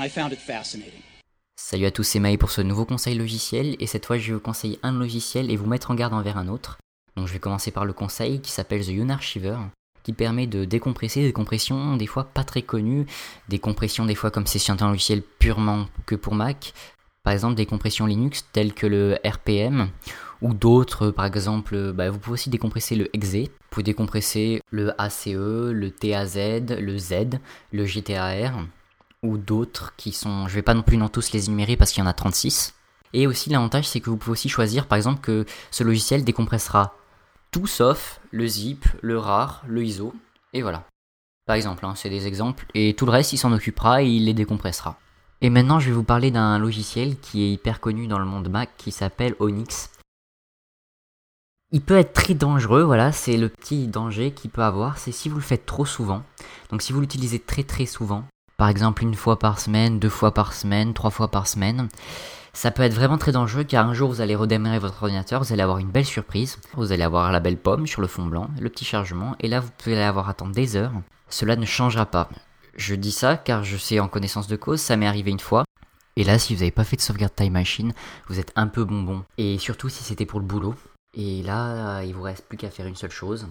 I 0.00 0.08
found 0.08 0.32
it 0.32 0.38
fascinating. 0.38 1.00
Salut 1.56 1.86
à 1.86 1.90
tous, 1.90 2.02
c'est 2.02 2.18
Maï 2.18 2.36
pour 2.36 2.50
ce 2.50 2.60
nouveau 2.60 2.84
conseil 2.84 3.16
logiciel 3.16 3.76
et 3.78 3.86
cette 3.86 4.06
fois 4.06 4.18
je 4.18 4.28
vais 4.28 4.34
vous 4.34 4.40
conseiller 4.40 4.78
un 4.82 4.92
logiciel 4.92 5.50
et 5.50 5.56
vous 5.56 5.66
mettre 5.66 5.90
en 5.90 5.94
garde 5.94 6.12
envers 6.12 6.36
un 6.36 6.48
autre. 6.48 6.78
Donc 7.16 7.28
je 7.28 7.32
vais 7.32 7.38
commencer 7.38 7.70
par 7.70 7.84
le 7.84 7.92
conseil 7.92 8.40
qui 8.40 8.50
s'appelle 8.50 8.84
The 8.84 8.90
Unarchiver 8.90 9.56
qui 10.02 10.12
permet 10.12 10.46
de 10.46 10.64
décompresser 10.64 11.22
des 11.22 11.32
compressions 11.32 11.96
des 11.96 12.06
fois 12.06 12.24
pas 12.24 12.44
très 12.44 12.62
connues, 12.62 13.06
des 13.48 13.58
compressions 13.58 14.04
des 14.04 14.14
fois 14.14 14.30
comme 14.30 14.46
c'est 14.46 14.58
sur 14.58 14.74
un 14.80 14.88
logiciel 14.88 15.22
purement 15.22 15.86
que 16.06 16.14
pour 16.14 16.34
Mac, 16.34 16.74
par 17.22 17.32
exemple 17.32 17.54
des 17.54 17.66
compressions 17.66 18.06
Linux 18.06 18.46
telles 18.52 18.74
que 18.74 18.86
le 18.86 19.18
RPM 19.24 19.90
ou 20.42 20.52
d'autres, 20.52 21.10
par 21.10 21.24
exemple, 21.24 21.92
bah, 21.92 22.10
vous 22.10 22.18
pouvez 22.18 22.34
aussi 22.34 22.50
décompresser 22.50 22.96
le 22.96 23.08
exe, 23.16 23.34
vous 23.34 23.68
pouvez 23.70 23.84
décompresser 23.84 24.60
le 24.70 24.92
ACE, 25.00 25.28
le 25.28 25.88
TAZ, 25.90 26.36
le 26.78 26.98
Z, 26.98 27.38
le 27.72 27.84
GTAR 27.86 28.66
ou 29.24 29.38
d'autres 29.38 29.94
qui 29.96 30.12
sont, 30.12 30.46
je 30.46 30.54
vais 30.54 30.62
pas 30.62 30.74
non 30.74 30.82
plus 30.82 30.96
non 30.96 31.08
tous 31.08 31.32
les 31.32 31.46
énumérer 31.46 31.76
parce 31.76 31.90
qu'il 31.90 32.02
y 32.02 32.06
en 32.06 32.10
a 32.10 32.12
36. 32.12 32.74
Et 33.12 33.26
aussi 33.26 33.50
l'avantage 33.50 33.88
c'est 33.88 34.00
que 34.00 34.10
vous 34.10 34.16
pouvez 34.16 34.32
aussi 34.32 34.48
choisir 34.48 34.86
par 34.86 34.96
exemple 34.96 35.20
que 35.20 35.46
ce 35.70 35.82
logiciel 35.82 36.24
décompressera 36.24 36.94
tout 37.50 37.66
sauf 37.66 38.20
le 38.30 38.46
zip, 38.46 38.84
le 39.00 39.18
rar, 39.18 39.62
le 39.66 39.84
ISO, 39.84 40.12
et 40.52 40.62
voilà. 40.62 40.84
Par 41.46 41.56
exemple, 41.56 41.84
hein, 41.84 41.94
c'est 41.94 42.10
des 42.10 42.26
exemples, 42.26 42.66
et 42.74 42.94
tout 42.94 43.06
le 43.06 43.12
reste 43.12 43.32
il 43.32 43.38
s'en 43.38 43.52
occupera 43.52 44.02
et 44.02 44.08
il 44.08 44.24
les 44.24 44.34
décompressera. 44.34 44.98
Et 45.40 45.50
maintenant 45.50 45.78
je 45.78 45.86
vais 45.86 45.94
vous 45.94 46.04
parler 46.04 46.30
d'un 46.30 46.58
logiciel 46.58 47.18
qui 47.18 47.42
est 47.42 47.52
hyper 47.52 47.80
connu 47.80 48.06
dans 48.06 48.18
le 48.18 48.24
monde 48.24 48.48
Mac 48.48 48.70
qui 48.76 48.92
s'appelle 48.92 49.34
Onyx. 49.38 49.90
Il 51.70 51.80
peut 51.80 51.96
être 51.96 52.12
très 52.12 52.34
dangereux, 52.34 52.82
voilà, 52.82 53.10
c'est 53.10 53.36
le 53.36 53.48
petit 53.48 53.88
danger 53.88 54.30
qu'il 54.32 54.50
peut 54.50 54.62
avoir, 54.62 54.98
c'est 54.98 55.12
si 55.12 55.28
vous 55.28 55.36
le 55.36 55.42
faites 55.42 55.66
trop 55.66 55.86
souvent. 55.86 56.22
Donc 56.70 56.82
si 56.82 56.92
vous 56.92 57.00
l'utilisez 57.00 57.40
très 57.40 57.64
très 57.64 57.86
souvent, 57.86 58.24
par 58.56 58.68
exemple 58.68 59.02
une 59.02 59.14
fois 59.14 59.38
par 59.38 59.58
semaine, 59.60 59.98
deux 59.98 60.08
fois 60.08 60.32
par 60.32 60.52
semaine, 60.52 60.94
trois 60.94 61.10
fois 61.10 61.28
par 61.28 61.46
semaine, 61.46 61.88
ça 62.52 62.70
peut 62.70 62.82
être 62.82 62.94
vraiment 62.94 63.18
très 63.18 63.32
dangereux 63.32 63.64
car 63.64 63.86
un 63.86 63.94
jour 63.94 64.10
vous 64.10 64.20
allez 64.20 64.36
redémarrer 64.36 64.78
votre 64.78 65.02
ordinateur, 65.02 65.42
vous 65.42 65.52
allez 65.52 65.62
avoir 65.62 65.78
une 65.78 65.90
belle 65.90 66.04
surprise, 66.04 66.58
vous 66.74 66.92
allez 66.92 67.02
avoir 67.02 67.32
la 67.32 67.40
belle 67.40 67.56
pomme 67.56 67.86
sur 67.86 68.00
le 68.00 68.06
fond 68.06 68.26
blanc, 68.26 68.48
le 68.60 68.70
petit 68.70 68.84
chargement, 68.84 69.34
et 69.40 69.48
là 69.48 69.60
vous 69.60 69.70
pouvez 69.76 70.00
avoir 70.02 70.28
attendre 70.28 70.52
des 70.52 70.76
heures. 70.76 70.92
Cela 71.28 71.56
ne 71.56 71.66
changera 71.66 72.06
pas. 72.06 72.28
Je 72.76 72.94
dis 72.94 73.12
ça 73.12 73.36
car 73.36 73.64
je 73.64 73.76
sais 73.76 74.00
en 74.00 74.08
connaissance 74.08 74.46
de 74.46 74.56
cause, 74.56 74.80
ça 74.80 74.96
m'est 74.96 75.06
arrivé 75.06 75.30
une 75.30 75.40
fois. 75.40 75.64
Et 76.16 76.22
là, 76.22 76.38
si 76.38 76.54
vous 76.54 76.60
n'avez 76.60 76.70
pas 76.70 76.84
fait 76.84 76.94
de 76.94 77.00
sauvegarde 77.00 77.34
Time 77.34 77.54
Machine, 77.54 77.92
vous 78.28 78.38
êtes 78.38 78.52
un 78.54 78.68
peu 78.68 78.84
bonbon. 78.84 79.24
Et 79.36 79.58
surtout 79.58 79.88
si 79.88 80.04
c'était 80.04 80.26
pour 80.26 80.38
le 80.38 80.46
boulot. 80.46 80.76
Et 81.12 81.42
là, 81.42 82.04
il 82.04 82.14
vous 82.14 82.22
reste 82.22 82.46
plus 82.46 82.56
qu'à 82.56 82.70
faire 82.70 82.86
une 82.86 82.94
seule 82.94 83.10
chose 83.10 83.48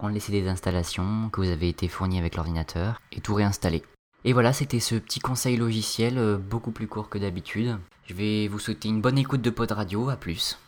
prendre 0.00 0.14
les 0.14 0.20
CD 0.20 0.40
d'installation 0.40 1.28
que 1.30 1.42
vous 1.42 1.50
avez 1.50 1.68
été 1.68 1.86
fourni 1.86 2.18
avec 2.18 2.34
l'ordinateur 2.36 3.02
et 3.12 3.20
tout 3.20 3.34
réinstaller. 3.34 3.82
Et 4.24 4.32
voilà, 4.32 4.52
c'était 4.52 4.80
ce 4.80 4.96
petit 4.96 5.20
conseil 5.20 5.56
logiciel 5.56 6.18
euh, 6.18 6.36
beaucoup 6.36 6.72
plus 6.72 6.86
court 6.86 7.08
que 7.08 7.18
d'habitude. 7.18 7.78
Je 8.06 8.14
vais 8.14 8.48
vous 8.48 8.58
souhaiter 8.58 8.88
une 8.88 9.00
bonne 9.00 9.18
écoute 9.18 9.40
de 9.40 9.50
Pod 9.50 9.70
Radio, 9.70 10.10
à 10.10 10.16
plus. 10.16 10.58